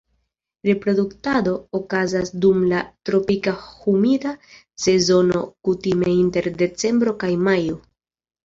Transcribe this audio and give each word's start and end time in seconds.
Reproduktado 0.67 1.51
okazas 1.79 2.31
dum 2.45 2.63
la 2.71 2.79
tropika 3.09 3.53
humida 3.67 4.33
sezono 4.87 5.45
kutime 5.69 6.11
inter 6.25 6.53
decembro 6.65 7.15
kaj 7.27 7.31
majo. 7.51 7.79